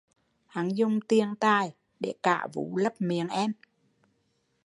[0.47, 3.53] Hắn dùng tiền tài để cả vú lấp miệng em